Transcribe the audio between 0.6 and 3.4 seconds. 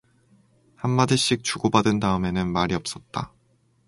한마디씩 주고받은 다음에는 말이 없었다.